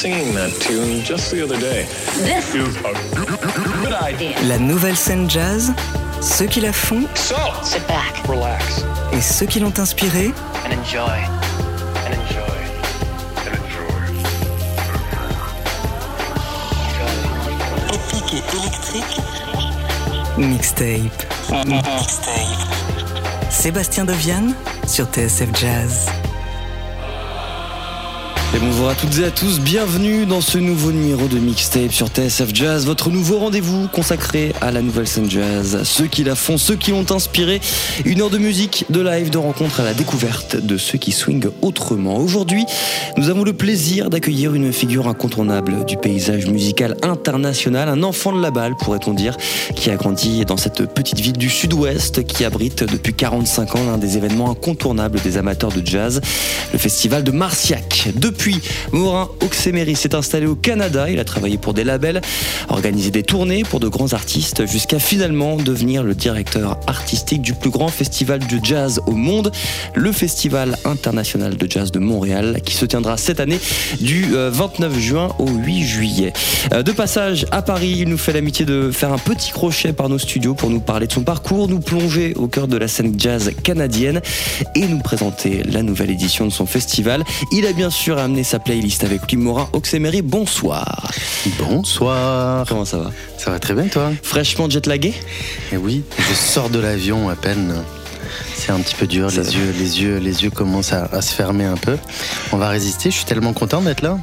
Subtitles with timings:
[0.00, 1.84] singing that tune just the other day.
[2.24, 2.94] This is a
[3.82, 4.34] good idea.
[4.48, 5.74] La nouvelle scène jazz,
[6.22, 8.82] ceux qui la font So, Sit back relax
[9.12, 10.32] et ceux qui l'ont inspirée,
[10.64, 11.20] and enjoy.
[12.06, 12.60] and enjoy.
[13.44, 14.08] And enjoy.
[17.92, 19.20] épique et électrique,
[20.38, 21.26] mixtape.
[23.50, 24.54] Sébastien Deviane
[24.86, 26.06] sur TSF Jazz.
[28.58, 32.52] Bonjour à toutes et à tous, bienvenue dans ce nouveau numéro de Mixtape sur TSF
[32.52, 36.74] Jazz, votre nouveau rendez-vous consacré à la nouvelle scène jazz, ceux qui la font, ceux
[36.74, 37.60] qui l'ont inspiré,
[38.04, 41.50] une heure de musique, de live, de rencontre à la découverte de ceux qui swingent
[41.62, 42.16] autrement.
[42.16, 42.66] Aujourd'hui,
[43.16, 48.42] nous avons le plaisir d'accueillir une figure incontournable du paysage musical international, un enfant de
[48.42, 49.36] la balle pourrait-on dire,
[49.76, 53.98] qui a grandi dans cette petite ville du sud-ouest qui abrite depuis 45 ans l'un
[53.98, 56.20] des événements incontournables des amateurs de jazz,
[56.72, 58.08] le festival de Marciac.
[58.92, 62.20] Morin Oxemery s'est installé au Canada, il a travaillé pour des labels,
[62.68, 67.70] organisé des tournées pour de grands artistes, jusqu'à finalement devenir le directeur artistique du plus
[67.70, 69.52] grand festival de jazz au monde,
[69.94, 73.58] le Festival international de jazz de Montréal, qui se tiendra cette année
[74.00, 76.32] du euh, 29 juin au 8 juillet.
[76.72, 80.08] Euh, De passage à Paris, il nous fait l'amitié de faire un petit crochet par
[80.08, 83.14] nos studios pour nous parler de son parcours, nous plonger au cœur de la scène
[83.18, 84.20] jazz canadienne
[84.74, 87.24] et nous présenter la nouvelle édition de son festival.
[87.52, 90.22] Il a bien sûr sa playlist avec Morin Oxemery.
[90.22, 91.10] Bonsoir.
[91.58, 92.64] Bonsoir.
[92.68, 93.10] Comment ça va?
[93.36, 94.12] Ça va très bien toi?
[94.22, 95.14] Fraîchement jetlagué?
[95.72, 97.74] Eh oui, je sors de l'avion à peine.
[98.54, 101.34] C'est un petit peu dur, les yeux, les yeux, les yeux commencent à, à se
[101.34, 101.96] fermer un peu.
[102.52, 103.10] On va résister.
[103.10, 104.18] Je suis tellement content d'être là.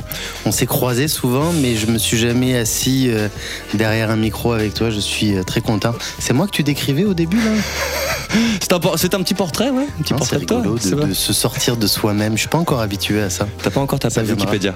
[0.45, 3.27] On s'est croisés souvent, mais je me suis jamais assis euh,
[3.73, 4.89] derrière un micro avec toi.
[4.89, 5.93] Je suis euh, très content.
[6.19, 7.51] C'est moi que tu décrivais au début là?
[8.61, 11.77] C'est un, petit portrait, ouais Un petit Non, portrait de toi de, de se sortir
[11.77, 12.33] de soi-même.
[12.33, 13.47] Je suis pas encore habitué à ça.
[13.63, 14.29] T'as pas encore ta page.
[14.29, 14.75] Wikipédia?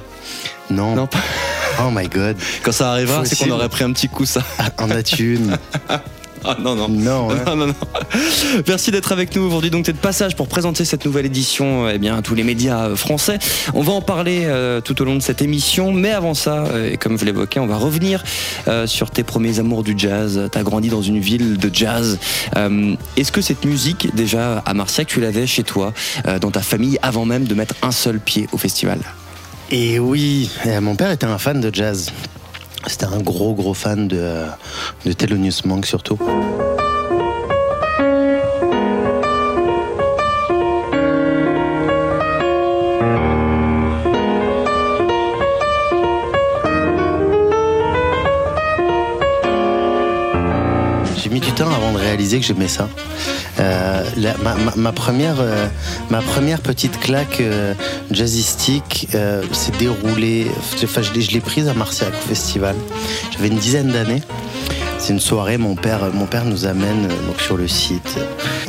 [0.70, 0.96] Non.
[0.96, 1.20] Non, pas-
[1.80, 2.38] Oh my god.
[2.64, 4.44] quand ça arrivera, c'est qu'on aurait pris un petit coup, ça.
[4.78, 5.58] En as-tu une?
[6.46, 6.88] Ah non, non.
[6.90, 7.28] Non.
[7.46, 7.74] Non, non, non.
[8.68, 9.70] Merci d'être avec nous aujourd'hui.
[9.70, 12.88] Donc, t'es de passage pour présenter cette nouvelle édition eh bien, à tous les médias
[12.88, 13.38] euh, français.
[13.74, 15.92] On va en parler euh, tout au long de cette émission.
[15.92, 18.24] Mais avant ça, euh, et comme je l'évoquais, on va revenir
[18.68, 20.50] euh, sur tes premiers amours du jazz.
[20.52, 22.20] T'as grandi dans une ville de jazz.
[23.18, 25.94] Est-ce que cette musique, déjà à Marciac, tu l'avais chez toi,
[26.42, 29.00] dans ta famille, avant même de mettre un seul pied au festival?
[29.72, 32.12] Et oui, euh, mon père était un fan de jazz.
[32.88, 34.48] C'était un gros gros fan de, euh,
[35.06, 36.18] de Thelonious Monk surtout.
[52.22, 52.88] Réaliser que j'aimais ça.
[53.60, 54.04] Euh,
[54.76, 55.68] ma, première, euh,
[56.12, 57.74] ma première petite claque euh,
[58.12, 59.08] jazzistique
[59.52, 60.48] s'est déroulée.
[60.84, 62.76] Enfin, je l'ai, prise à Marciac festival.
[63.32, 64.22] J'avais une dizaine d'années.
[65.00, 68.18] C'est une soirée, mon père, mon père nous amène donc sur le site.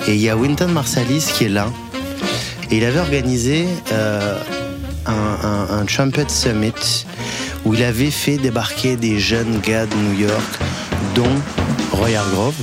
[0.08, 1.66] Et il y a Winton Marsalis qui est là.
[2.70, 3.66] Et il avait organisé
[5.06, 7.04] un, un- un Trumpet Summit
[7.66, 10.58] où il avait fait débarquer des jeunes gars de New York,
[11.14, 11.36] dont
[11.92, 12.54] Roy Hargrove.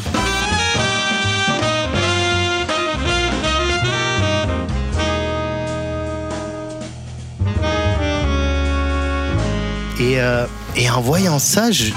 [9.99, 10.45] Et, euh,
[10.77, 11.91] et en voyant ça, je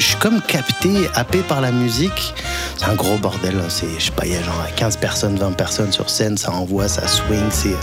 [0.00, 2.34] suis comme capté, happé par la musique.
[2.76, 3.56] C'est un gros bordel.
[3.58, 3.68] hein.
[3.68, 6.50] C'est, je sais pas, il y a genre 15 personnes, 20 personnes sur scène, ça
[6.50, 7.76] envoie, ça swing, c'est,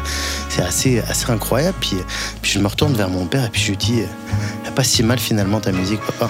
[0.49, 1.77] c'est assez, assez incroyable.
[1.79, 1.95] Puis,
[2.41, 5.03] puis je me retourne vers mon père et puis je lui dis, euh, pas si
[5.03, 6.29] mal finalement ta musique, papa.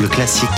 [0.00, 0.48] Le classique.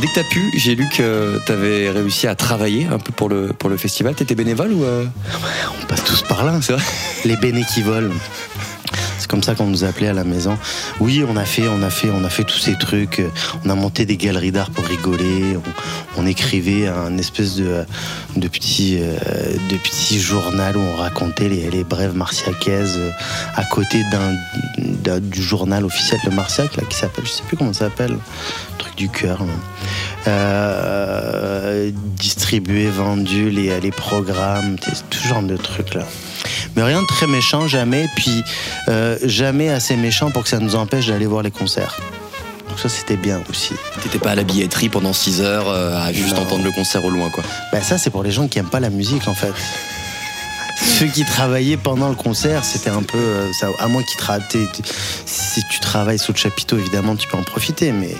[0.00, 3.48] Dès que t'as pu, j'ai lu que t'avais réussi à travailler un peu pour le,
[3.48, 4.14] pour le festival.
[4.14, 5.04] T'étais bénévole ou euh,
[5.82, 6.58] On passe tous par là.
[6.62, 6.82] C'est vrai
[7.26, 8.14] Les béné qui volent.
[9.18, 10.56] C'est comme ça qu'on nous appelait à la maison.
[11.00, 13.20] Oui, on a fait, on a fait, on a fait tous ces trucs.
[13.66, 15.58] On a monté des galeries d'art pour rigoler.
[16.16, 17.84] On, on écrivait un espèce de,
[18.36, 19.16] de petit, euh,
[19.70, 23.10] de petit journal où on racontait les, les brèves martiacaises euh,
[23.54, 27.72] à côté d'un, du journal officiel de Marciac là, qui s'appelle, je sais plus comment
[27.72, 28.16] ça s'appelle,
[29.00, 29.38] du cœur.
[29.40, 29.52] là.
[30.28, 36.02] Euh, distribué, vendu, les, les programmes, tout genre de trucs là.
[36.76, 38.06] Mais rien de très méchant, jamais.
[38.16, 38.42] Puis
[38.88, 41.98] euh, jamais assez méchant pour que ça nous empêche d'aller voir les concerts.
[42.68, 43.72] Donc ça, c'était bien aussi.
[44.02, 46.42] T'étais pas à la billetterie pendant 6 heures euh, à juste Non.
[46.42, 47.42] entendre le concert au loin, quoi.
[47.72, 49.52] Ben ça, c'est pour les gens qui aiment pas la musique, en fait.
[50.82, 53.18] Ceux qui travaillaient pendant le concert, c'était un peu.
[53.18, 54.82] euh, ça, à moins qu'ils tra- t'es- t'es-
[55.26, 57.92] Si tu travailles sous le chapiteau, évidemment, tu peux en profiter.
[57.92, 58.14] Mais,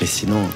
[0.00, 0.48] mais sinon.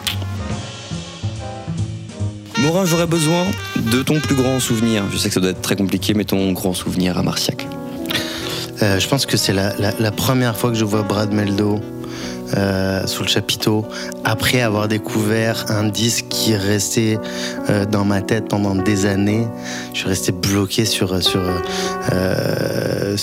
[2.59, 3.47] Morin, j'aurais besoin
[3.77, 5.05] de ton plus grand souvenir.
[5.11, 7.67] Je sais que ça doit être très compliqué, mais ton grand souvenir à Marciac.
[8.83, 11.81] Euh, je pense que c'est la, la- la première fois que je vois Brad Meldo
[12.57, 13.85] euh, sous le chapiteau,
[14.25, 17.19] après avoir découvert un disque qui est resté
[17.69, 19.47] euh, dans ma tête pendant des années.
[19.93, 21.41] Je suis resté bloqué sur, sur
[22.13, 23.17] euh,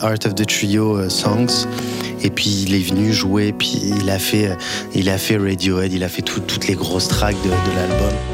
[0.00, 1.66] Art of the Trio Songs.
[2.22, 4.50] Et puis il est venu jouer, puis il a fait,
[4.94, 8.33] il a fait Radiohead, il a fait tout- toutes les grosses tracks de l'album.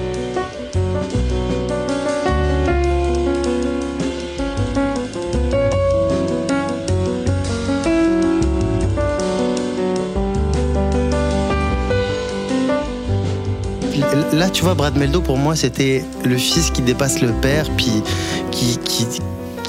[14.33, 17.91] Là, tu vois, Brad Meldo, pour moi, c'était le fils qui dépasse le père, puis
[18.53, 18.79] qui,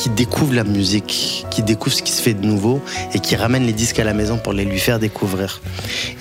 [0.01, 2.81] qui découvre la musique, qui découvre ce qui se fait de nouveau
[3.13, 5.62] et qui ramène les disques à la maison pour les lui faire découvrir.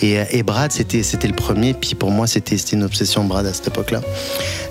[0.02, 3.68] Et, euh, Brad, c'était le premier, puis pour moi, c'était une obsession, Brad, à cette
[3.68, 4.02] époque-là.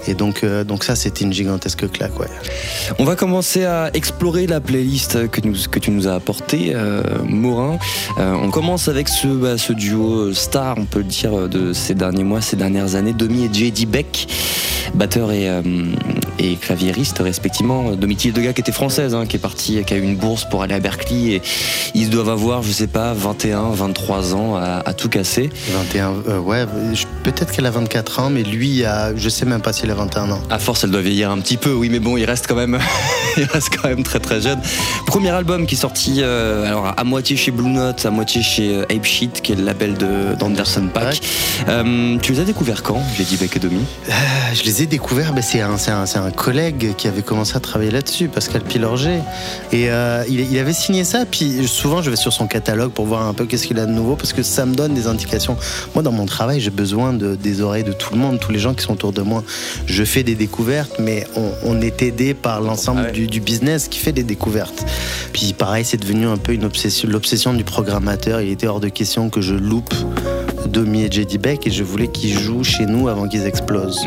[0.07, 2.27] Et donc, euh, donc ça, c'était une gigantesque claque, ouais.
[3.00, 7.01] On va commencer à explorer la playlist que, nous- que tu nous as apportée, euh,
[7.27, 7.79] Morin.
[8.19, 11.95] Euh, on commence avec ce, bah, ce duo star, on peut le dire, de ces
[11.95, 14.27] derniers mois, ces dernières années, Domi et JD Beck,
[14.94, 15.47] batteur et,
[16.39, 17.91] et claviériste respectivement.
[17.91, 20.63] Domi Hildegard qui était française, hein, qui est partie, qui a eu une bourse pour
[20.63, 21.41] aller à Berkeley et
[21.94, 25.50] ils doivent avoir, je sais pas, 21, 23 ans à, tout casser.
[25.71, 26.65] 21, euh, ouais,
[27.31, 30.31] peut-être qu'elle a 24 ans, mais lui, a, je sais même pas s'il a 21
[30.31, 30.42] ans.
[30.50, 32.78] À force, elle doit vieillir un petit peu, oui, mais bon, il reste quand même,
[33.38, 34.60] il reste quand même très très jeune.
[35.06, 38.76] Premier album qui est sorti, euh, alors à moitié chez Blue Note, à moitié chez
[38.76, 41.22] euh, Ape Shit, qui est le label de d'Anderson Pack.
[41.68, 43.84] Euh, tu les as découverts quand J'ai dit Beck et Domi.
[44.10, 44.12] Euh,
[44.54, 47.92] Je les ai découverts, ben, c'est un, un, un collègue qui avait commencé à travailler
[47.92, 49.22] là-dessus, Pascal Pilorget.
[49.72, 49.90] Et
[50.28, 53.34] il, il avait signé ça, puis souvent je vais sur son catalogue pour voir un
[53.34, 55.58] peu qu'est-ce qu'il a de nouveau, parce que ça me donne des indications.
[55.94, 58.57] Moi, dans mon travail, j'ai besoin de, des oreilles de tout le monde, tous les
[58.60, 59.44] gens qui sont autour de moi.
[59.86, 63.12] Je fais des découvertes, mais on, on est aidé par l'ensemble Ah ouais.
[63.12, 64.83] du, du business qui fait des découvertes.
[65.33, 68.42] Puis pareil, c'est devenu un peu une obsession, l'obsession du programmateur.
[68.42, 69.94] Il était hors de question que je loupe
[70.68, 74.06] Domi et JD Beck et je voulais qu'ils jouent chez nous avant qu'ils explosent.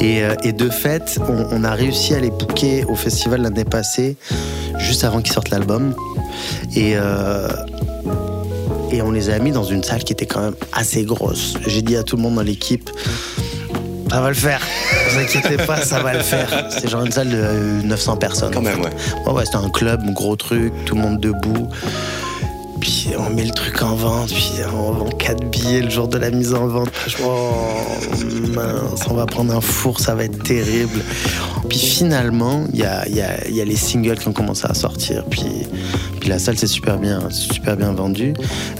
[0.00, 3.64] Et, euh, et de fait, on, on a réussi à les booker au festival l'année
[3.64, 4.16] passée,
[4.78, 5.94] juste avant qu'ils sortent l'album.
[6.74, 7.48] Et, euh,
[8.92, 11.54] et on les a mis dans une salle qui était quand même assez grosse.
[11.66, 12.90] J'ai dit à tout le monde dans l'équipe,
[14.10, 14.60] ça va le faire.
[15.06, 16.66] Ne vous inquiétez pas, ça va le faire.
[16.70, 18.52] C'est genre une salle de euh, 900 personnes.
[18.52, 18.90] Quand même, ouais.
[19.26, 21.68] Ouais, ouais, c'était un club, un gros truc, tout le monde debout.
[22.80, 26.18] Puis on met le truc en vente, puis on vend 4 billets le jour de
[26.18, 26.90] la mise en vente.
[27.24, 27.52] Oh
[28.54, 31.00] mince, on va prendre un four, ça va être terrible.
[31.68, 35.24] Puis finalement, il y a, y a les singles qui ont commencé à sortir.
[35.30, 35.46] Puis,
[36.22, 38.32] puis la salle s'est super bien, super bien vendue.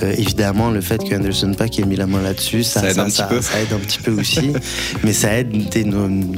[0.05, 2.99] Euh, évidemment, le fait que Anderson Paak ait mis la main là-dessus, ça, Ça aide
[3.01, 3.43] un petit peu.
[3.43, 4.53] ça aide un petit peu aussi.
[5.03, 5.53] mais ça aide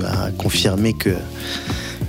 [0.06, 1.10] à confirmer que.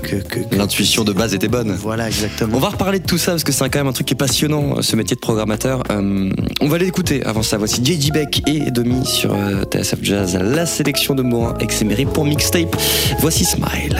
[0.02, 1.76] que, que- que- L'intuition de base était bonne.
[1.78, 2.56] Voilà, exactement.
[2.56, 4.18] On va reparler de tout ça parce que c'est quand même un truc qui est
[4.18, 5.84] passionnant, ce métier de programmateur.
[5.92, 6.30] Euh,
[6.62, 7.58] on va l'écouter avant ça.
[7.58, 11.84] Voici JD Beck et Domi sur euh, TSF Jazz, la sélection de Morin ex
[12.14, 12.74] pour mixtape.
[13.20, 14.00] Voici Smile.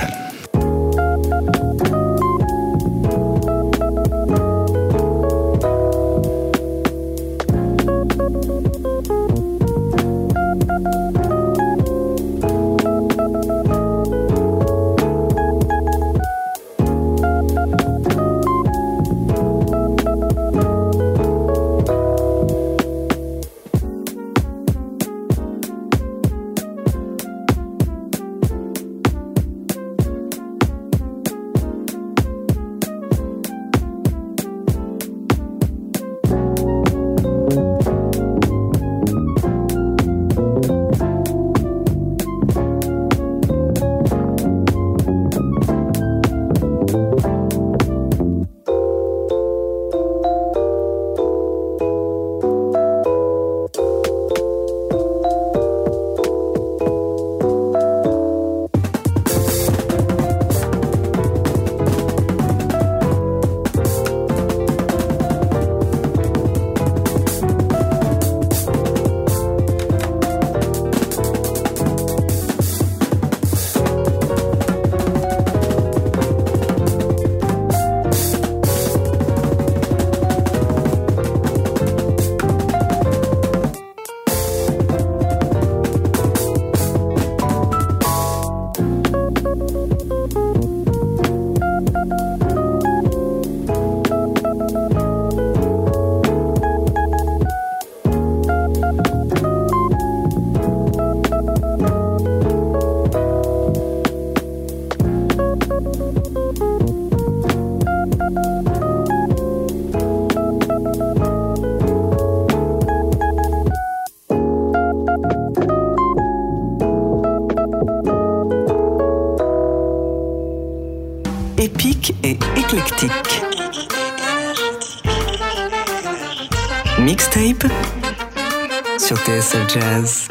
[129.76, 130.25] Jazz.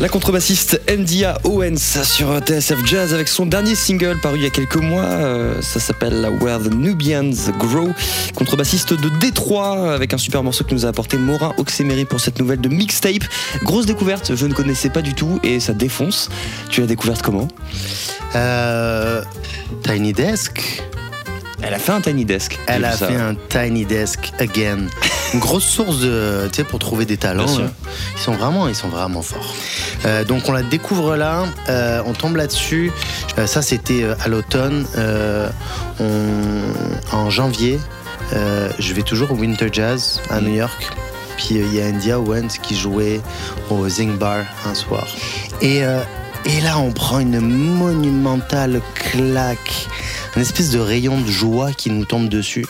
[0.00, 4.50] La contrebassiste Ndia Owens sur TSF Jazz avec son dernier single paru il y a
[4.50, 5.04] quelques mois.
[5.04, 7.90] euh, ça s'appelle Where the Nubians Grow.
[8.34, 12.38] Contrebassiste de Détroit avec un super morceau que nous a apporté Morin Oxemery pour cette
[12.38, 13.24] nouvelle de mixtape.
[13.62, 16.30] Grosse découverte, je ne connaissais pas du tout et ça défonce.
[16.70, 17.48] Tu l'as découverte comment?
[18.36, 19.22] Euh,
[19.84, 20.82] Tiny Desk.
[21.62, 22.58] Elle a fait un tiny desk.
[22.68, 23.06] Elle a ça.
[23.06, 24.86] fait un Tiny Desk again.
[25.32, 27.60] Une grosse source de, tu sais, pour trouver des talents.
[27.60, 27.70] Hein.
[28.16, 29.54] Ils sont vraiment, ils sont vraiment forts.
[30.04, 32.90] Euh, donc on la découvre là, euh, on tombe là-dessus.
[33.38, 34.86] Euh, ça c'était euh, à l'automne.
[34.96, 35.48] Euh,
[37.12, 37.78] en janvier,
[38.32, 40.90] euh, je vais toujours au Winter Jazz à New York.
[41.36, 43.20] Puis euh, il y a India Owens qui jouait
[43.70, 45.06] au Zing Bar un soir.
[45.60, 46.00] Et, euh,
[46.44, 49.86] et là, on prend une monumentale claque,
[50.34, 52.66] une espèce de rayon de joie qui nous tombe dessus.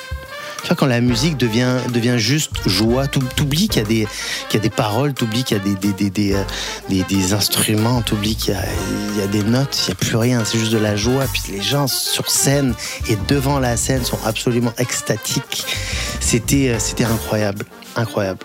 [0.76, 4.08] Quand la musique devient, devient juste joie, t'ou- t'oublies qu'il y, a des-
[4.48, 6.42] qu'il y a des paroles, t'oublies qu'il y a des, des, des, des, euh,
[6.88, 10.58] des- instruments, t'oublies qu'il y y a des notes, il n'y a plus rien, c'est
[10.58, 11.24] juste de la joie.
[11.32, 12.74] Puis les gens sur scène
[13.08, 15.64] et devant la scène sont absolument extatiques.
[16.20, 17.64] C'était euh, c'était incroyable,
[17.96, 18.40] incroyable.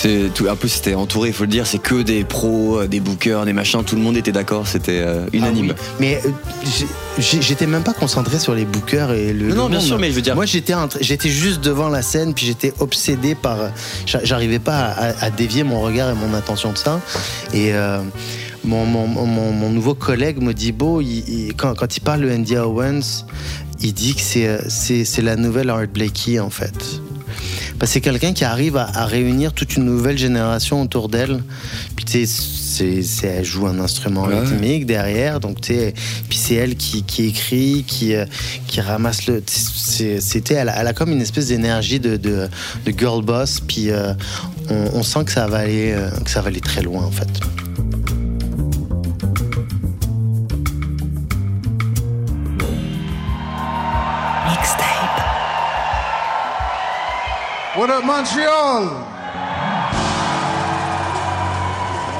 [0.00, 0.46] C'est tout.
[0.46, 1.66] En plus, c'était entouré, il faut le dire.
[1.66, 3.82] C'est que des pros, euh, des bookers, des machins.
[3.82, 4.68] Tout le monde était d'accord.
[4.68, 5.74] C'était euh, unanime.
[5.76, 5.96] Ah oui.
[5.98, 6.84] Mais euh,
[7.18, 9.52] j'étais même pas concentré sur les bookers et le.
[9.52, 12.72] Non, bien sûr, mais je veux dire- Moi, j'étais juste devant la scène, puis j'étais
[12.78, 13.58] obsédé par.
[14.06, 17.00] j'a- J'arrivais pas à, à dévier mon regard et mon attention de ça.
[17.52, 17.72] Et.
[17.72, 18.00] euh,
[18.64, 20.36] mon, mon, mon, mon nouveau collègue
[21.00, 23.24] il- il- quand, quand il parle de India Owens,
[23.80, 26.74] il dit que c'est la nouvelle Art Blakey en fait.
[27.78, 31.42] Que c'est quelqu'un qui arrive à, à réunir toute une nouvelle génération autour d'elle.
[31.94, 34.40] Puis tu sais, elle joue un instrument Ouais.
[34.40, 35.74] rythmique derrière, donc tu
[36.28, 38.24] puis c'est elle qui, qui écrit, qui, euh,
[38.66, 39.42] qui ramasse le.
[39.46, 42.48] C'était, elle, a- elle a comme une espèce d'énergie de, de,
[42.84, 44.12] de girl boss, puis euh,
[44.70, 47.10] on, on sent que ça va aller, euh, que ça va aller très loin en
[47.10, 47.28] fait.
[57.88, 58.84] What up, Montreal?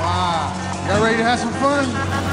[0.01, 0.87] Wow.
[0.89, 2.28] Y'all ready to have some fun?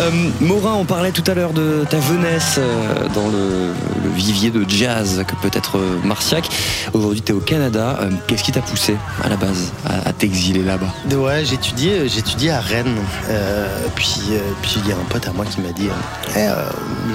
[0.00, 0.10] Euh,
[0.40, 3.72] Morin, on parlait tout à l'heure de ta jeunesse euh, dans le,
[4.16, 6.48] vivier de jazz que peut être euh, Marciac.
[6.92, 7.98] Aujourd'hui, tu es au Canada.
[8.26, 10.92] Qu'est-ce qui t'a poussé à la base à, t'exiler là-bas?
[11.16, 12.96] Ouais, j'étudiais, j'étudiais à Rennes.
[13.94, 14.20] Puis,
[14.76, 15.88] il y a un pote à moi qui m'a dit,
[16.36, 16.48] Eh,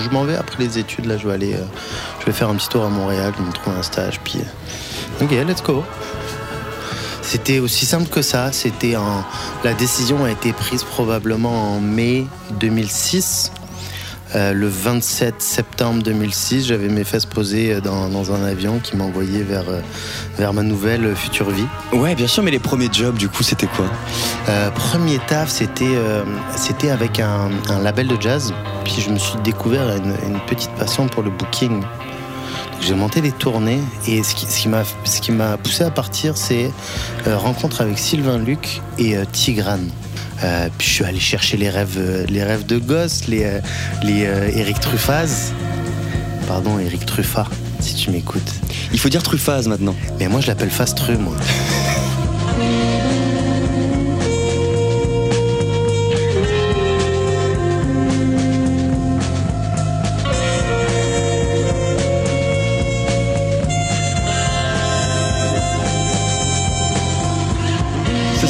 [0.04, 1.06] je m'en vais après les études.
[1.06, 1.56] Là, je vais aller,
[2.20, 3.34] je vais faire un petit tour à Montréal.
[3.38, 4.20] Je me trouve un stage.
[4.24, 4.40] Puis,
[5.22, 5.84] ok, let's go.
[7.30, 8.52] C'était aussi simple que ça.
[8.52, 9.24] C'était en...
[9.64, 12.26] La décision a été prise probablement en mai
[12.60, 13.52] 2006.
[14.34, 19.44] Euh, le 27 septembre 2006, j'avais mes fesses posées dans, dans un avion qui m'envoyait
[19.44, 19.82] vers, euh,
[20.40, 21.68] vers ma nouvelle future vie.
[21.94, 23.86] Ouais, bien sûr, mais les premiers jobs, du coup, c'était quoi?
[24.48, 26.24] Euh, premier taf, c'était euh,
[26.56, 28.52] c'était avec un, un label de jazz.
[28.86, 31.84] Puis je me suis découvert une, une petite passion pour le booking.
[32.82, 35.92] J'ai monté des tournées et ce qui, ce qui m'a ce qui m'a poussé à
[35.92, 36.72] partir, c'est
[37.28, 39.90] euh, rencontre avec Sylvain Luc et euh, Tigrane.
[40.44, 43.60] Euh, puis je suis allé chercher les rêves, les rêves de gosse, les,
[44.04, 44.22] les
[44.56, 45.52] Eric Truffaz.
[46.48, 47.48] Pardon, Eric Truffat,
[47.80, 48.54] si tu m'écoutes.
[48.94, 49.96] Il faut dire Truffaz maintenant.
[50.18, 51.36] Mais moi, je l'appelle Fastru, moi.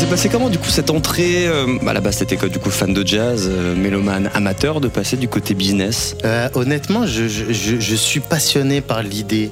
[0.09, 3.47] Passé comment, du coup, cette entrée À la base, quoi, du coup, fan de jazz,
[3.49, 6.15] euh, mélomane, amateur, de passer du côté business?
[6.25, 9.51] Euh, honnêtement, je, je- je- je suis passionné par l'idée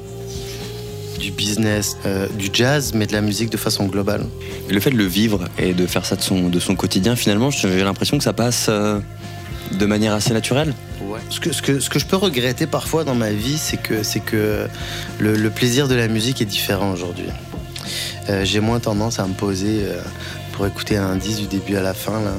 [1.19, 4.25] du business, euh, du jazz, mais de la musique de façon globale.
[4.69, 7.15] Et Le fait de le vivre et de faire ça de son, de son quotidien,
[7.15, 8.99] finalement, j'ai l'impression que ça passe euh,
[9.71, 10.73] de manière assez naturelle.
[11.29, 14.67] Ce que, ce, que, ce que je peux regretter parfois dans ma vie, c'est que,
[15.19, 17.27] le, le plaisir de la musique est différent aujourd'hui.
[18.29, 20.01] Euh, J'ai moins tendance à me poser euh,
[20.57, 22.19] pour écouter un indice du début à la fin.
[22.19, 22.31] Là,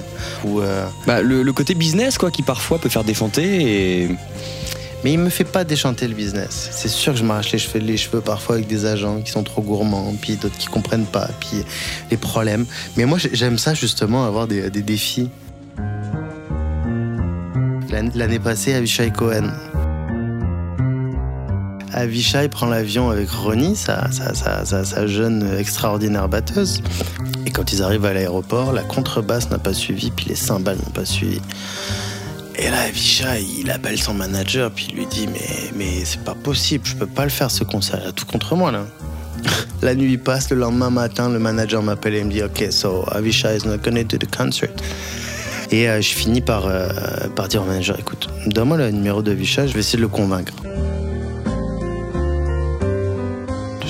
[0.45, 4.09] ou, euh, Bah, le, le côté business, quoi, qui parfois peut faire déchanter et.
[5.05, 6.71] Mais il me fait pas déchanter le business.
[6.73, 9.45] C'est sûr que je m'arrache les cheveux, les cheveux parfois avec des agents qui sont
[9.45, 11.63] trop gourmands, puis d'autres qui comprennent pas, puis
[12.11, 12.67] les problèmes.
[12.97, 15.31] Mais moi, j'ai- j'aime ça justement, avoir des, des défis.
[17.93, 19.53] L'an- L'année passée, Avishai Cohen.
[21.93, 26.83] Avishai prend l'avion avec Ronnie, sa, jeune extraordinaire batteuse.
[27.47, 30.93] Et quand ils arrivent à l'aéroport, la contrebasse n'a pas suivi, puis les cymbales n'ont
[30.93, 31.41] pas suivi.
[32.57, 36.35] Et là, Avishai, il appelle son manager, puis il lui dit Mais, mais c'est pas
[36.35, 38.85] possible, je peux pas le faire ce concert, il a tout contre moi là.
[39.83, 43.57] La nuit passe, le lendemain matin, le manager m'appelle et me dit Ok, so Avishai
[43.57, 44.71] is not gonna do the concert.
[45.71, 46.89] Et euh, je finis par, euh,
[47.37, 50.09] par dire au manager Écoute, donne-moi le numéro de Avishai, je vais essayer de le
[50.09, 50.55] convaincre.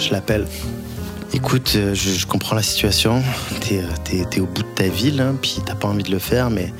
[0.09, 0.47] Je l'appelle.
[1.35, 3.23] Écoute, euh, je, comprends la situation.
[3.61, 6.19] T'es, euh, t'es au bout de ta vie, là, puis t'as pas envie de le
[6.19, 6.73] faire, mais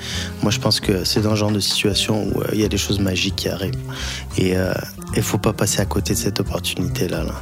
[0.43, 2.69] moi je pense que c'est dans le genre de situation où euh, il y a
[2.69, 3.75] des choses magiques qui arrivent.
[4.39, 4.55] Et
[5.17, 7.25] il faut pas passer à côté de cette opportunité-là.
[7.25, 7.35] Là.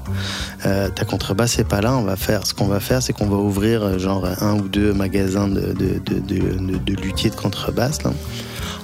[0.66, 1.94] Euh, ta contrebasse est pas là.
[1.96, 4.68] On va faire, ce qu'on va faire, c'est qu'on va ouvrir euh, genre un ou
[4.68, 8.02] deux magasins de, de- de luthiers de contrebasse.
[8.02, 8.12] Là.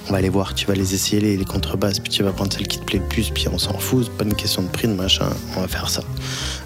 [0.07, 2.67] On va aller voir, tu vas les essayer, les, contrebasses, puis tu vas prendre celle
[2.67, 4.93] qui te plaît le plus, puis on s'en fout, pas une question de prix, de
[4.93, 6.01] machin, on va faire ça.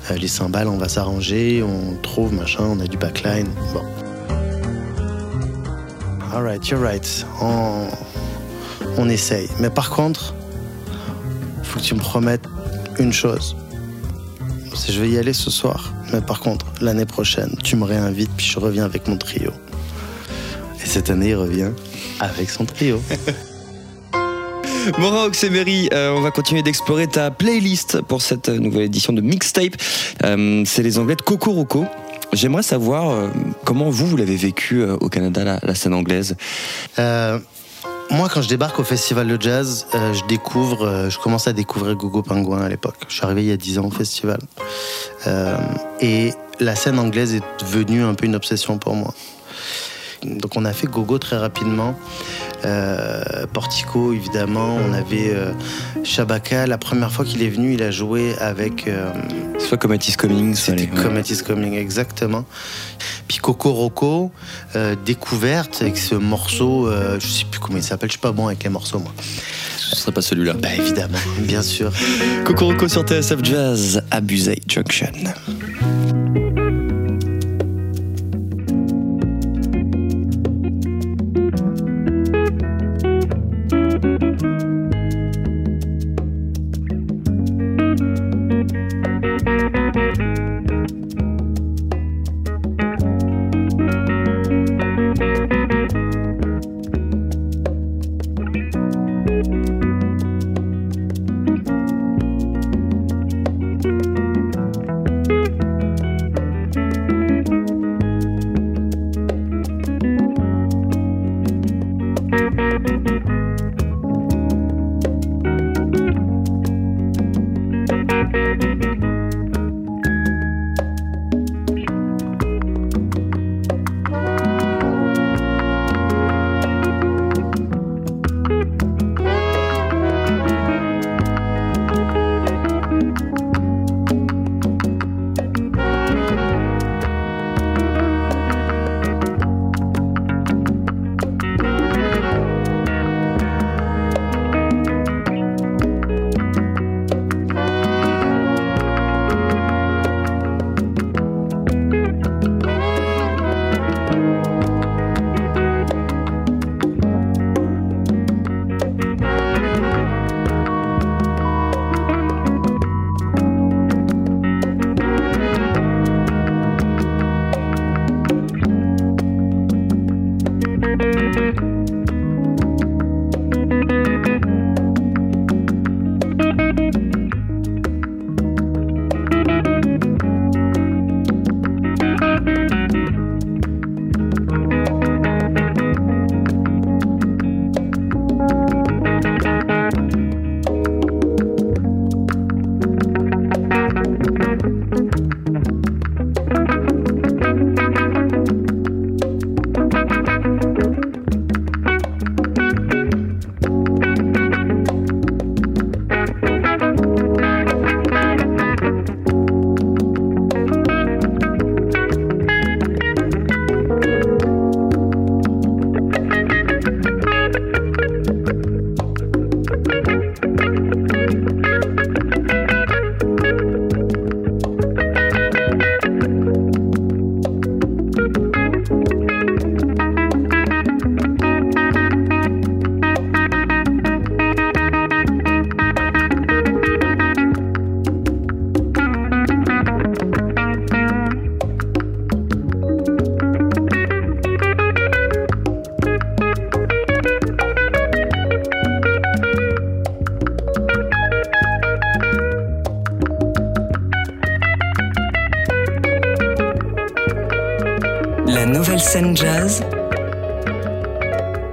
[0.09, 3.83] Euh, les cymbales, on va s'arranger, on trouve, machin, on a du backline, bon.
[6.33, 7.87] Alright, you're right, on,
[8.97, 9.47] on essaye.
[9.59, 10.33] Mais par contre,
[11.63, 12.45] faut que tu me promettes
[12.99, 13.55] une chose.
[14.89, 18.45] Je vais y aller ce soir, mais par contre, l'année prochaine, tu me réinvites, puis
[18.45, 19.51] je reviens avec mon trio.
[20.87, 21.71] Et cette année, il revient
[22.21, 23.01] avec son trio.
[24.97, 29.73] Morin Oxemery, euh, on va continuer d'explorer ta playlist pour cette nouvelle édition de Mixtape.
[30.23, 31.83] Euh, c'est les Anglais de Cocoroco.
[32.31, 33.27] J'aimerais savoir euh,
[33.65, 36.37] comment vous, vous l'avez vécu euh, au Canada, la, la scène anglaise?
[36.99, 37.37] Euh,
[38.09, 41.51] moi, quand je débarque au festival de jazz, euh, je découvre, euh, je commence à
[41.51, 42.95] découvrir Gogo Pingouin à l'époque.
[43.09, 44.39] Je suis arrivé il y a 10 ans au festival.
[45.27, 45.57] Euh,
[45.99, 49.13] et la scène anglaise est devenue un peu une obsession pour moi.
[50.35, 51.97] Donc on a fait Gogo très rapidement.
[52.65, 54.77] Euh, Portico, évidemment.
[54.87, 55.51] On avait euh,
[56.03, 56.67] Shabaka.
[56.67, 58.87] La première fois qu'il est venu, il a joué avec...
[58.87, 59.09] euh,
[59.59, 62.45] Soit Comet is Coming, c'était Comet is Coming, exactement.
[63.27, 64.31] Puis Coco Roco,
[64.75, 68.47] euh, découverte avec ce morceau, je sais plus comment il s'appelle, je suis pas bon
[68.47, 69.13] avec les morceaux, moi.
[69.77, 70.53] Ce serait pas celui-là.
[70.53, 71.91] Bah évidemment, bien sûr.
[72.45, 75.11] Cocoroco sur TSF Jazz, Abusey Junction.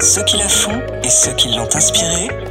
[0.00, 2.43] Ceux qui la font et ceux qui l'ont inspirée.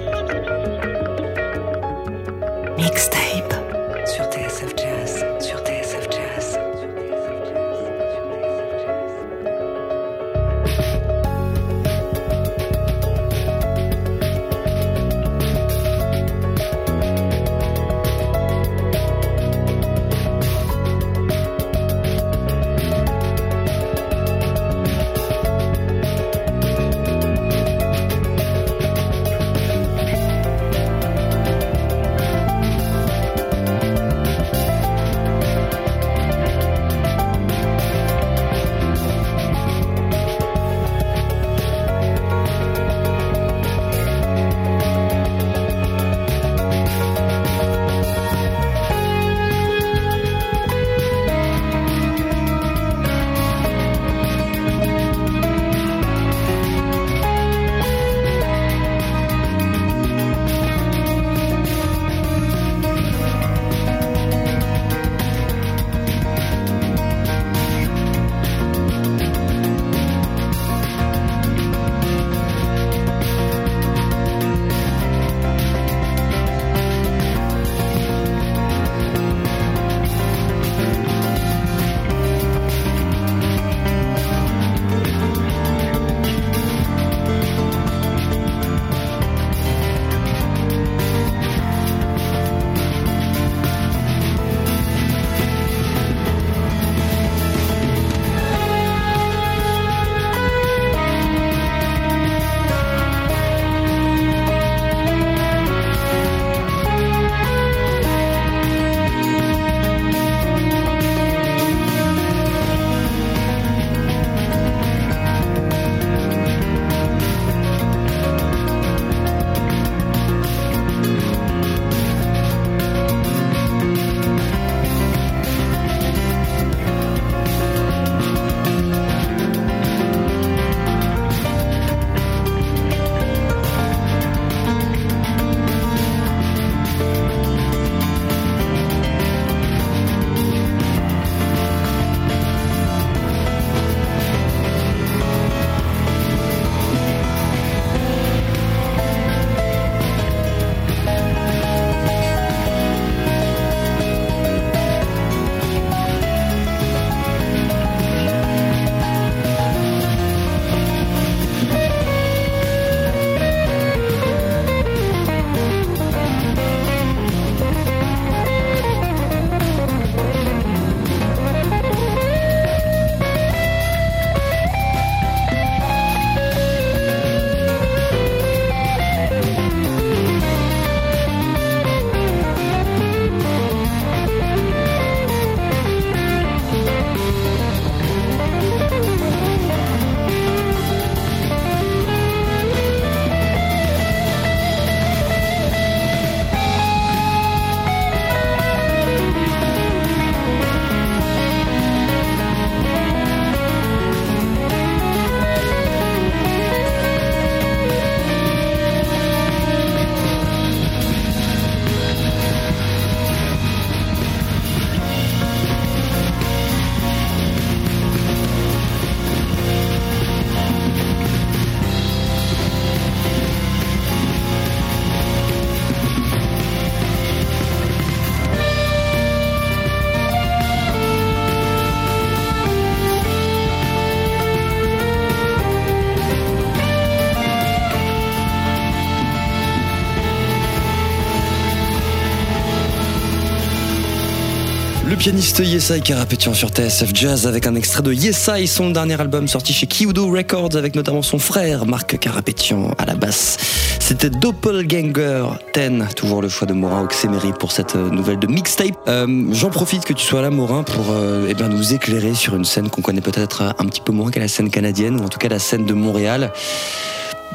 [245.23, 249.71] Pianiste Yesai Karapetian sur TSF Jazz avec un extrait de Yesai, son dernier album sorti
[249.71, 253.55] chez Kiudo Records avec notamment son frère Marc Karapetian à la basse.
[254.01, 258.97] C'était Doppelganger 10, toujours le choix de Morin Oxemery pour cette nouvelle de mixtape.
[259.07, 262.65] Euh, J'en profite que tu sois là Morin pour euh, eh nous éclairer sur une
[262.65, 265.39] scène qu'on connaît peut-être un petit peu moins qu'à la scène canadienne ou en tout
[265.39, 266.51] cas la scène de Montréal.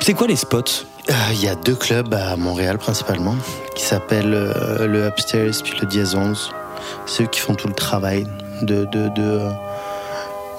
[0.01, 0.87] C'est quoi les spots?
[1.11, 3.37] Euh, Il y a deux clubs à Montréal principalement
[3.75, 6.51] qui s'appellent le Upstairs puis le Diaz 11.
[7.07, 8.27] C'est eux qui font tout le travail
[8.63, 9.09] de, de-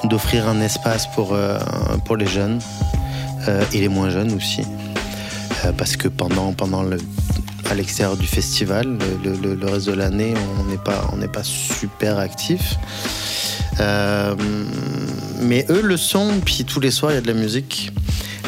[0.05, 1.57] d'offrir un espace pour, euh,
[2.05, 2.59] pour les jeunes
[3.47, 4.61] euh, et les moins jeunes aussi.
[5.65, 6.97] Euh, parce que pendant, pendant le,
[7.69, 12.75] à l'extérieur du festival, le, reste de l'année, on n'est pas, on pas super actif.
[15.41, 17.91] Mais eux le sont, puis tous les soirs il y a de la musique.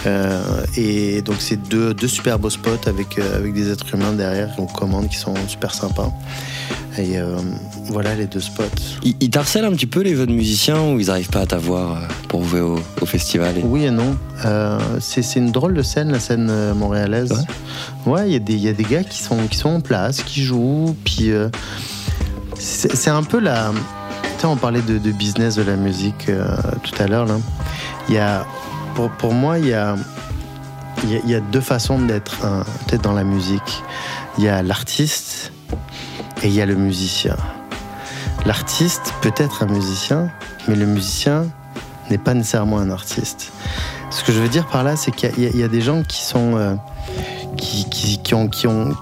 [0.07, 0.41] Euh,
[0.77, 4.55] et donc c'est deux, deux super beaux spots avec, euh, avec des êtres humains derrière
[4.55, 6.11] qu'on commande qui sont super sympas.
[6.97, 7.37] Et euh,
[7.85, 8.63] voilà les deux spots.
[9.03, 11.99] Ils, ils t'harcèlent un petit peu les jeunes musiciens ou ils n'arrivent pas à t'avoir
[12.27, 14.17] pour jouer au, au festival et- Oui et non.
[14.45, 17.45] Euh, c'est une drôle de scène, la scène montréalaise.
[18.05, 19.81] Ouais, il y, a des- il y a des gars qui sont, qui sont en
[19.81, 20.95] place, qui jouent.
[21.05, 21.31] Puis
[22.57, 23.71] c'est un peu la.
[24.37, 27.27] Tu sais, on parlait de, de business de la musique euh, tout à l'heure.
[28.09, 28.45] Il y a,
[28.95, 29.95] pour, pour moi, il y a,
[31.05, 32.39] y y a deux façons d'être
[32.87, 33.83] peut-être dans la musique.
[34.37, 35.51] Il y a l'artiste
[36.43, 37.35] et il y a le musicien.
[38.45, 40.31] L'artiste peut être un musicien,
[40.67, 41.45] mais le musicien
[42.09, 43.51] n'est pas nécessairement un artiste.
[44.09, 46.57] Ce que je veux dire par là, c'est qu'il y a des gens qui sont
[46.57, 46.75] euh,
[47.61, 48.93] qui, ont, qui, ont,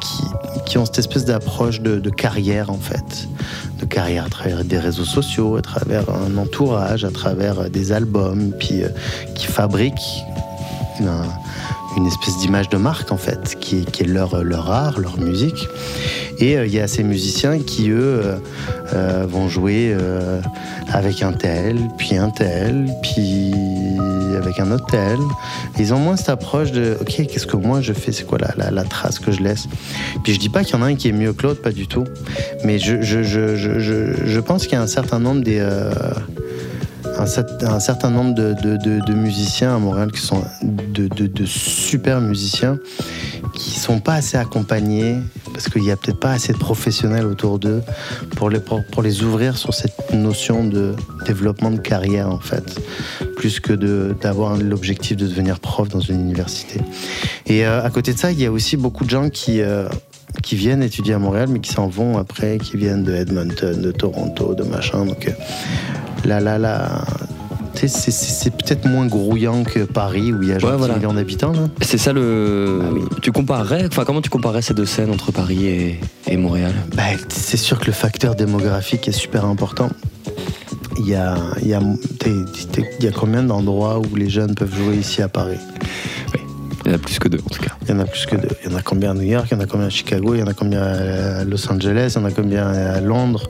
[0.65, 3.27] qui, ont cette espèce d'approche de, carrière en fait,
[3.79, 8.51] de carrière à travers des réseaux sociaux, à travers un entourage, à travers des albums,
[8.59, 8.89] puis euh,
[9.35, 10.23] qui fabriquent
[11.97, 15.67] une espèce d'image de marque en fait, qui est, leur, leur art, leur musique.
[16.39, 18.35] Et euh, il y a ces musiciens qui, eux, euh,
[18.93, 19.95] euh, vont jouer
[20.91, 23.53] avec un tel, puis un tel, puis
[24.37, 25.17] avec un autre tel.
[25.77, 28.11] Ils ont moins cette approche de OK, qu'est-ce que moi je fais?
[28.11, 29.67] C'est quoi la, la, trace que je laisse?
[30.23, 31.71] Puis je dis pas qu'il y en a un qui est mieux que l'autre, pas
[31.71, 32.05] du tout.
[32.63, 33.55] Mais je, je, je,
[34.25, 35.59] je pense qu'il y a un certain nombre des.
[37.05, 42.77] Euh, un, cer- un certain nombre de, musiciens à Montréal qui sont de, super musiciens
[43.53, 45.17] qui sont pas assez accompagnés
[45.53, 47.81] parce qu'il y a peut-être pas assez de professionnels autour d'eux
[48.35, 50.93] pour les, pour, les ouvrir sur cette notion de
[51.25, 52.79] développement de carrière en fait
[53.35, 53.73] plus que
[54.13, 56.79] d'avoir l'objectif de devenir prof dans une université.
[57.47, 59.87] Et euh, à côté de ça il y a aussi beaucoup de gens qui euh,
[60.43, 63.91] qui viennent étudier à Montréal mais qui s'en vont après qui viennent de Edmonton de
[63.91, 65.05] Toronto de machin.
[65.05, 65.33] Donc
[66.25, 67.03] là
[67.75, 70.79] tu sais, c'est- peut-être moins grouillant que Paris où il y a genre Ouais, 10
[70.79, 70.95] voilà.
[70.95, 71.53] millions d'habitants.
[71.81, 72.81] C'est ça le.
[72.83, 73.01] Ah oui.
[73.21, 76.73] Tu comparerais, enfin comment tu comparais ces deux scènes entre Paris et, et Montréal?
[76.95, 79.89] Bah, c'est sûr que le facteur démographique est super important.
[80.99, 81.79] Il y a, il y a,
[82.25, 85.57] il y a combien d'endroits où les jeunes peuvent jouer ici à Paris?
[86.85, 87.77] Il y en a plus que deux en tout cas.
[87.89, 88.47] Il y en a plus que deux.
[88.63, 90.35] Il y en a combien à New York, il y en a combien à Chicago,
[90.35, 93.49] il y en a combien à Los Angeles, il y en a combien à Londres.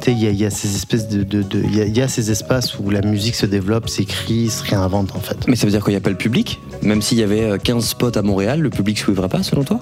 [0.00, 1.80] Tu sais, il y a, il y a ces espèces de, de- de- il, y
[1.80, 5.20] a, il y a ces espaces où la musique se développe, s'écrit, se réinvente en
[5.20, 5.36] fait.
[5.48, 6.60] Mais ça veut dire qu'il n'y a pas le public?
[6.82, 9.64] Même s'il y avait euh, 15 spots à Montréal, le public ne suivrait pas selon
[9.64, 9.80] toi?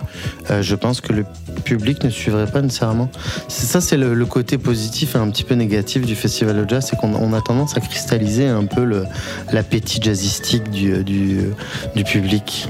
[0.51, 1.25] Euh, je pense que le
[1.65, 3.11] public ne suivrait pas nécessairement.
[3.49, 6.87] Ça, c'est le, le côté positif et un petit peu négatif du festival de jazz,
[6.89, 8.89] c'est qu'on on a tendance à cristalliser un peu
[9.53, 11.41] l'appétit jazzistique du, du,
[11.95, 12.69] du public.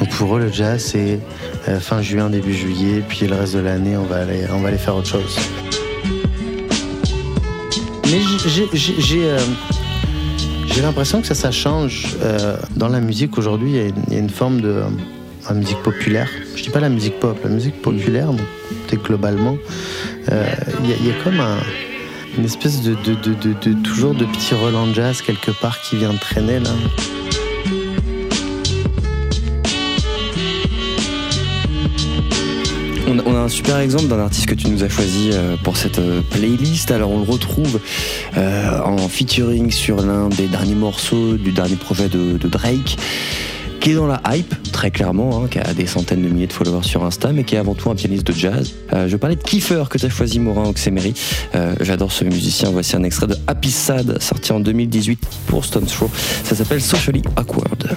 [0.00, 1.18] Donc pour eux, le jazz, c'est
[1.68, 4.44] euh, fin juin, début juillet, puis le reste de l'année, on va aller,
[4.78, 5.38] faire autre chose.
[8.10, 8.68] Mais j'ai-
[9.24, 9.38] euh,
[10.82, 12.16] l'impression que ça, change.
[12.22, 14.82] Euh, dans la musique aujourd'hui, il y a une- forme de
[15.54, 16.28] musique populaire.
[16.56, 18.28] Je dis pas la musique pop, la musique populaire,
[18.88, 19.56] c'est globalement.
[20.28, 21.58] Il y, a- comme un-
[22.38, 24.54] une espèce de, de, de, de- toujours de petit
[24.94, 26.70] Jazz quelque part qui vient traîner là.
[33.26, 35.98] On a, un super exemple d'un artiste que tu nous as choisi euh, pour cette
[35.98, 36.90] euh, playlist.
[36.90, 37.80] Alors on le retrouve
[38.36, 42.96] euh, en featuring sur l'un des derniers morceaux du dernier projet de, Drake,
[43.80, 46.52] qui est dans la hype, très clairement, hein, qui a des centaines de milliers de
[46.52, 48.74] followers sur Insta, mais qui est avant tout un pianiste de jazz.
[48.92, 51.14] Je parlais de Kiefer que tu as choisi, Morin Oxemery.
[51.80, 52.70] J'adore ce musicien.
[52.70, 56.10] Voici un extrait de Happy Sad, sorti en 2018 pour Stone Throw.
[56.44, 57.96] Ça s'appelle Socially Awkward.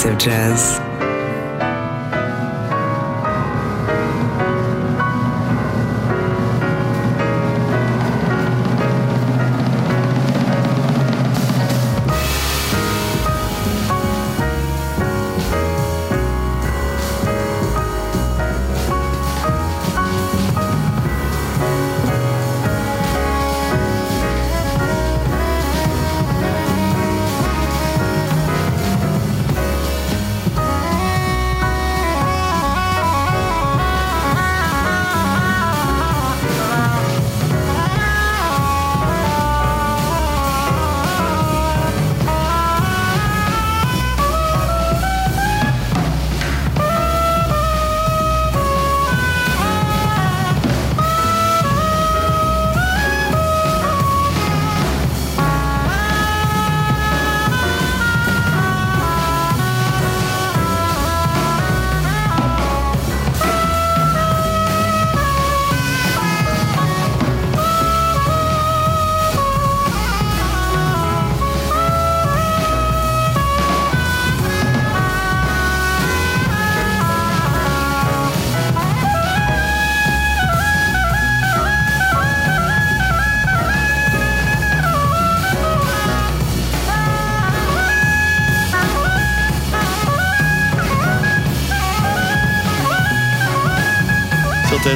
[0.00, 0.79] Sur TSF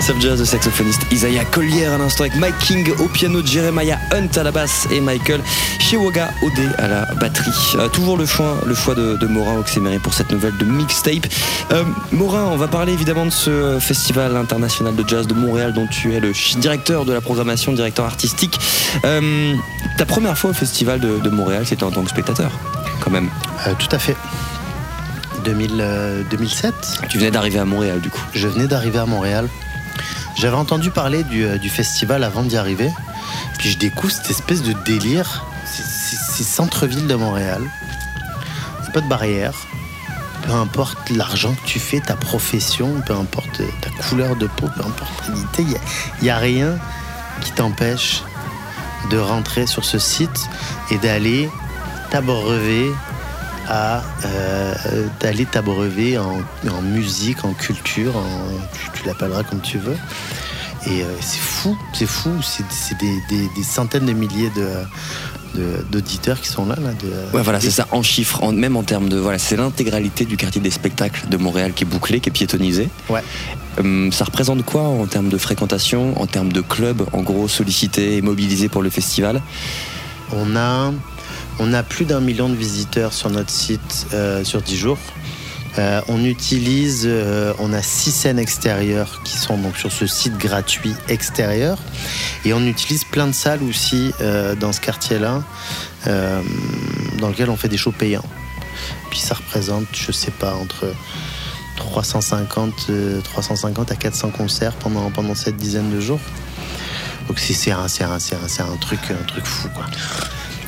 [0.04, 4.28] TSF Jazz, le saxophoniste Isaiah Collier à l'instant avec Mike King au piano, Jeremiah Hunt
[4.36, 5.40] à la basse et Michael
[5.80, 7.50] Shewoga Ode à la batterie.
[7.76, 11.26] Euh, toujours le choix, le choix de, de Morin Oxemery pour cette nouvelle de mixtape.
[11.72, 15.86] Euh, Morin, on va parler évidemment de ce festival international de jazz de Montréal dont
[15.86, 18.60] tu es le directeur de la programmation, directeur artistique.
[19.06, 19.54] Euh,
[19.96, 22.50] ta première fois au festival de, de Montréal, c'était en tant que spectateur,
[23.00, 23.30] quand même.
[23.66, 24.16] Euh, tout à fait.
[25.46, 26.74] 2000, euh, 2007,
[27.08, 28.22] Tu venais d'arriver à Montréal du coup.
[28.34, 29.48] je venais d'arriver à Montréal.
[30.36, 32.90] J'avais entendu parler du, euh, du festival avant d'y arriver.
[33.58, 35.44] Puis je découvre cette espèce de délire.
[35.66, 37.62] C'est- centre-ville de Montréal.
[38.92, 39.54] Pas de barrière.
[40.46, 44.82] Peu importe l'argent que tu fais, ta profession, peu importe ta couleur de peau, peu
[44.84, 45.62] importe ta dignité,
[46.20, 46.76] il n'y a rien
[47.40, 48.22] qui t'empêche
[49.10, 50.48] de rentrer sur ce site
[50.90, 51.48] et d'aller
[52.10, 52.90] t'abreuver
[53.68, 54.74] à euh,
[55.20, 56.38] d'aller t'abreuver en,
[56.70, 58.22] en musique, en culture, en,
[58.72, 59.96] tu, tu l'appelleras comme tu veux.
[60.86, 64.68] Et euh, c'est fou, c'est fou, c'est des, des- des centaines de milliers de
[65.92, 68.82] d'auditeurs qui sont là, là de, Ouais, voilà, c'est ça, en chiffres, en, même en
[68.82, 69.18] termes de.
[69.18, 72.88] Voilà, c'est l'intégralité du quartier des spectacles de Montréal qui est bouclé, qui est piétonnisé.
[73.08, 73.22] Ouais.
[73.78, 78.16] Hum, ça représente quoi en termes de fréquentation, en termes de clubs, en gros, sollicités
[78.16, 79.40] et mobilisés pour le festival?
[80.32, 80.92] On a,
[81.58, 84.98] on a plus d'un million de visiteurs sur notre site euh, sur 10 jours.
[85.78, 90.36] Euh, on utilise, euh, on a six scènes extérieures qui sont donc sur ce site
[90.38, 91.78] gratuit extérieur.
[92.44, 94.12] Et on utilise plein de salles aussi
[94.60, 95.42] dans ce quartier-là,
[96.06, 98.24] dans lequel on fait des shows payants.
[99.10, 100.86] Puis ça représente, je sais pas, entre
[101.76, 106.20] 350, euh, 350 à 400 concerts pendant, cette dizaine de jours.
[107.28, 109.86] Donc c'est un truc, un truc fou, quoi.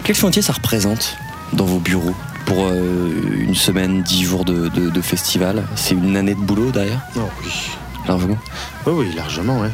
[0.07, 1.17] Quel chantier ça représente
[1.53, 5.65] dans vos bureaux pour euh, une semaine, dix jours de, de- de festival?
[5.75, 7.51] C'est une année de boulot derrière, Oh, oui.
[8.07, 8.39] largement
[8.87, 9.71] Oui, oui, largement, ouais.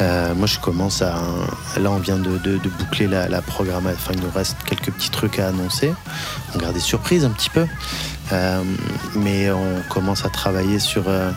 [0.00, 1.14] Euh, moi, je commence à.
[1.78, 3.86] Là, on vient de, boucler la, la programme.
[3.86, 5.94] Enfin, il nous reste quelques petits trucs à annoncer.
[6.54, 7.66] On garde des surprises un petit peu.
[8.32, 8.62] Euh,
[9.14, 11.30] mais on commence à travailler sur, euh,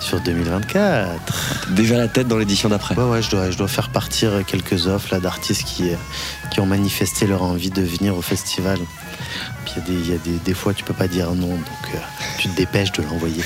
[0.00, 1.68] sur 2024.
[1.70, 2.94] Déjà la tête dans l'édition d'après.
[2.96, 5.96] Ouais, ouais, je dois, je dois faire partir quelques offres là, d'artistes qui, euh,
[6.50, 8.78] qui ont manifesté leur envie de venir au festival.
[9.66, 11.46] Il y a, des, il y a des, des fois, tu peux pas dire non,
[11.48, 11.98] donc euh,
[12.38, 13.44] tu te dépêches de l'envoyer.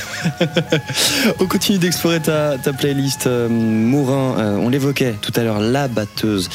[1.41, 4.39] On continue d'explorer ta, ta playlist euh, Mourin.
[4.39, 6.49] euh, on l'évoquait tout à l'heure, la batteuse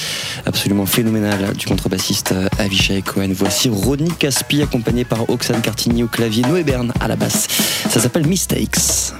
[0.47, 3.29] absolument phénoménale du contrebassiste euh, Avishai Cohen.
[3.31, 7.47] Voici Rodney Caspi accompagné par Oxane Cartini au clavier, Noé Bern à la basse.
[7.89, 9.13] Ça s'appelle Mistakes.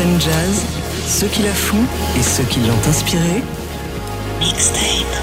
[0.00, 0.64] Scène jazz,
[1.06, 1.84] ceux qui la font
[2.18, 3.42] et ceux qui l'ont inspirée.
[4.38, 5.14] Mixtape.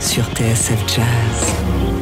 [0.00, 1.97] Sur TSF Jazz.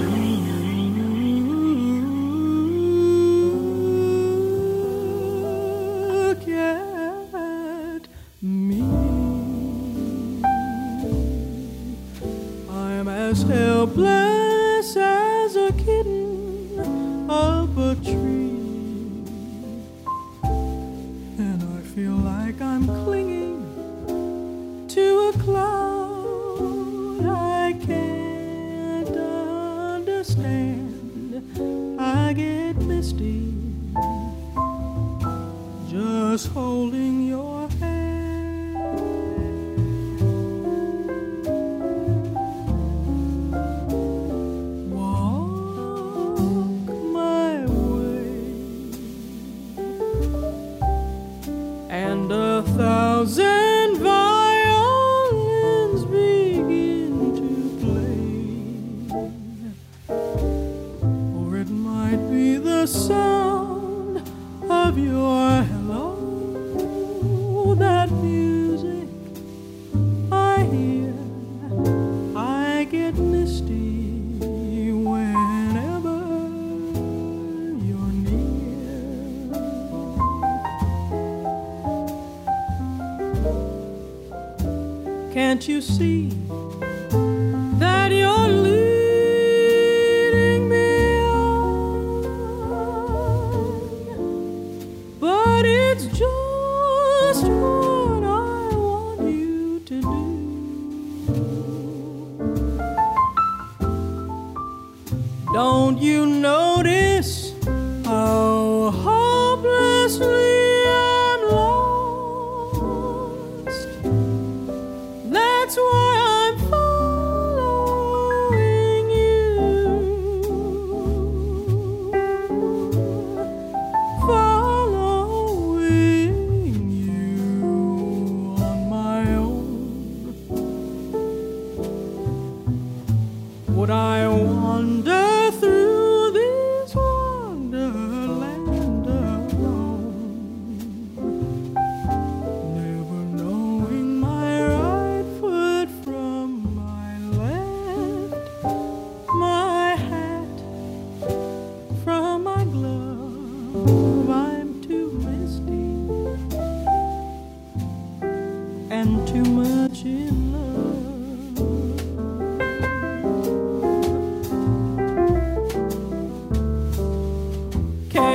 [85.69, 86.46] You see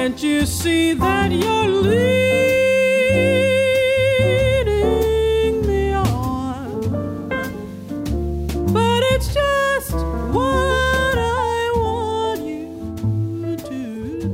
[0.02, 2.31] Can't you see that you're leading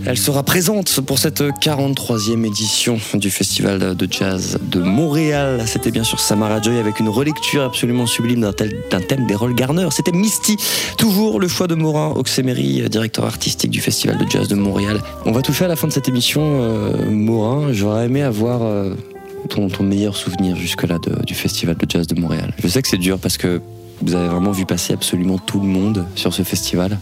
[0.09, 5.61] Elle sera présente pour cette 43e édition du Festival de Jazz de Montréal.
[5.65, 9.89] C'était bien sûr Samara Joy avec une relecture absolument sublime d'un thème d'Errol Garner.
[9.91, 10.55] C'était Misty,
[10.97, 15.01] toujours le choix de Morin Oxemery, directeur artistique du Festival de Jazz de Montréal.
[15.25, 17.73] On va toucher à la fin de cette émission, euh, Morin.
[17.73, 18.93] J'aurais aimé avoir euh,
[19.49, 22.53] ton, ton meilleur souvenir jusque-là du Festival de Jazz de Montréal.
[22.63, 23.61] Je sais que c'est dur parce que
[24.01, 26.97] vous avez vraiment vu passer absolument tout le monde sur ce festival.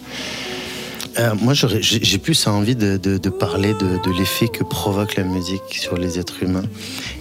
[1.17, 2.97] Euh, moi, j'ai plus envie de,
[3.29, 6.65] parler de, l'effet que provoque la musique sur les êtres humains.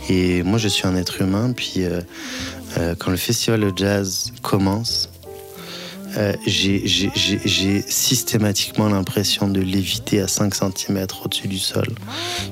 [0.09, 2.01] Et moi, je suis un être humain, puis euh,
[2.79, 5.11] euh, quand le festival de jazz commence,
[6.47, 11.89] j'ai- systématiquement l'impression de léviter à 5 cm au-dessus du sol.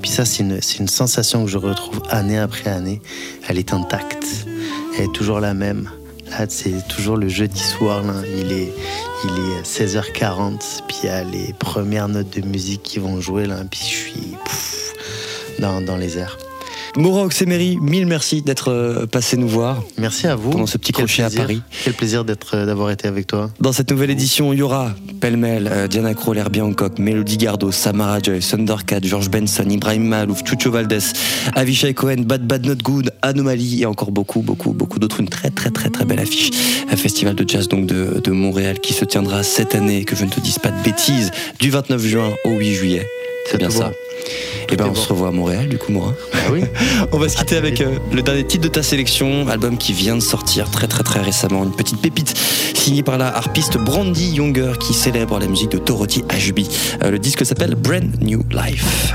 [0.00, 3.00] Puis ça, c'est une sensation que je retrouve année après année.
[3.48, 4.26] Elle est intacte,
[4.98, 5.88] elle est toujours la même.
[6.48, 8.02] C'est toujours le jeudi soir.
[8.36, 8.72] Il, est,
[9.24, 13.46] il est 16h40, puis il y a les premières notes de musique qui vont jouer,
[13.46, 14.36] là, puis je suis
[15.58, 16.36] dans, dans les airs.
[16.96, 19.82] Maura Oxemery, mille merci d'être euh, passé nous voir.
[19.96, 20.50] Merci à vous.
[20.50, 21.30] Pendant ce petit Quel crochet à.
[21.30, 21.62] Paris.
[21.84, 22.22] Quel plaisir
[22.52, 23.50] euh, d'avoir été avec toi.
[23.60, 27.72] Dans cette nouvelle édition, il y aura pêle-mêle euh, Diana Krall, Herbie Hancock, Melody Gardot,
[27.72, 30.98] Samara Joy, Thundercat, George Benson, Ibrahim Malouf, Chucho Valdez,
[31.54, 35.20] Avishai Cohen, Bad Bad Not Good, Anomaly et encore beaucoup, beaucoup, beaucoup d'autres.
[35.20, 36.50] Une très, très, très, très belle affiche.
[36.90, 40.26] Un festival de jazz donc de, de Montréal qui se tiendra cette année, que je
[40.26, 43.06] ne te dise pas de bêtises, du 29 juin au 8 juillet.
[43.50, 43.88] C'est bien tout ça.
[43.88, 43.94] bon.
[44.70, 45.00] Et ben est on bon.
[45.00, 46.14] se revoit à Montréal du coup Morin.
[46.32, 46.62] Ah oui.
[47.12, 50.14] On va se quitter avec euh, le dernier titre de ta sélection, album qui vient
[50.16, 52.34] de sortir très très très récemment, une petite pépite
[52.74, 56.68] signée par la harpiste Brandy Younger qui célèbre la musique de Dorothy Ashby.
[57.02, 59.14] Euh, le disque s'appelle Brand New Life.